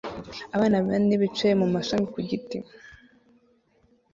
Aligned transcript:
Abantu 0.55 0.75
bane 0.87 1.15
bicaye 1.21 1.53
mumashami 1.59 2.05
ku 2.13 2.19
giti 2.27 2.57